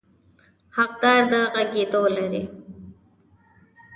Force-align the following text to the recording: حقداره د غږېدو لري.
حقداره 0.75 1.23
د 1.31 1.33
غږېدو 1.53 2.03
لري. 2.15 2.43